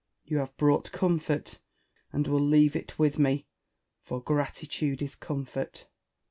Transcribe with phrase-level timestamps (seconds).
[0.25, 1.59] You have brought comfort^
[2.11, 3.45] and will leave it with me,
[4.01, 5.89] for gratitude is comfort.